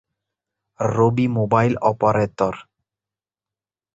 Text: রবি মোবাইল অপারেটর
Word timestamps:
রবি 0.79 1.25
মোবাইল 1.37 1.73
অপারেটর 1.81 2.55